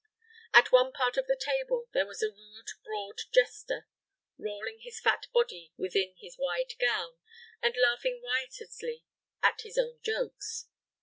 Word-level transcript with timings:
At 0.51 0.71
one 0.71 0.91
part 0.91 1.15
of 1.17 1.27
the 1.27 1.35
table 1.39 1.87
there 1.93 2.07
was 2.07 2.21
the 2.21 2.31
rude 2.35 2.71
broad 2.83 3.19
jester, 3.31 3.87
rolling 4.35 4.79
his 4.79 4.99
fat 4.99 5.27
body 5.31 5.73
within 5.77 6.15
his 6.19 6.37
wide 6.39 6.73
gown, 6.79 7.19
and 7.61 7.75
laughing 7.77 8.19
riotously 8.25 9.05
at 9.43 9.61
his 9.61 9.77
own 9.77 9.99
jokes. 10.01 10.65